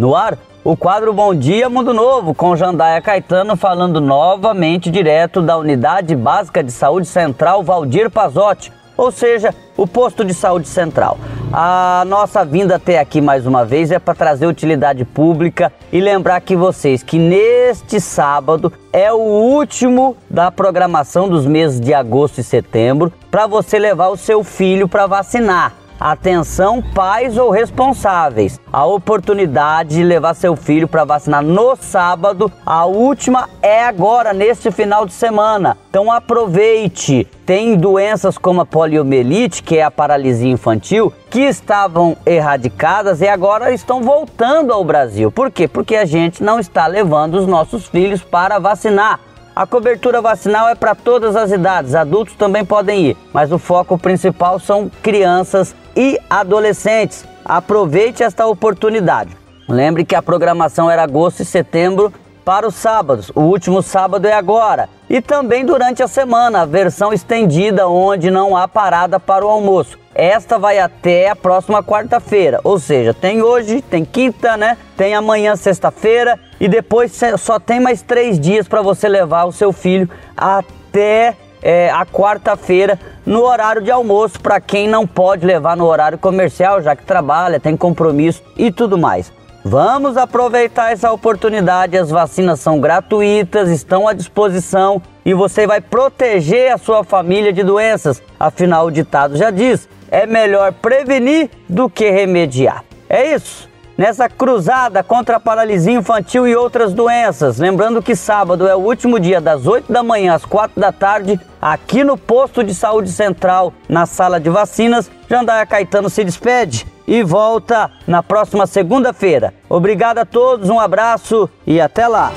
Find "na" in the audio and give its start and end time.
113.86-114.06, 118.06-118.22